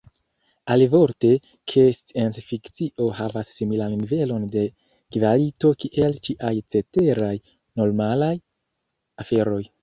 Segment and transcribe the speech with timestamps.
[0.75, 1.29] Alivorte,
[1.73, 4.63] ke sciencfikcio havas similan nivelon de
[5.17, 7.33] kvalito kiel ĉiaj ceteraj,
[7.83, 8.33] “normalaj”
[9.27, 9.63] aferoj.